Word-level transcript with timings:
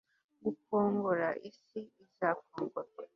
GUKONGORA 0.43 1.29
isi 1.49 1.79
izakongorwa 2.03 3.01